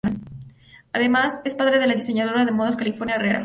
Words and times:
Además 0.93 1.41
es 1.45 1.53
padre 1.53 1.77
de 1.77 1.85
la 1.85 1.93
diseñadora 1.93 2.43
de 2.43 2.51
modas 2.51 2.75
Carolina 2.75 3.13
Herrera. 3.13 3.39